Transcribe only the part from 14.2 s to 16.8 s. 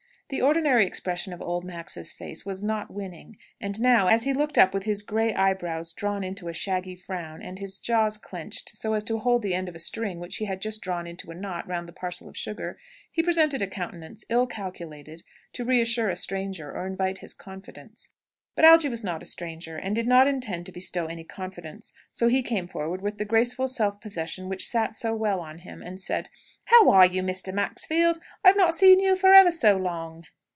ill calculated to reassure a stranger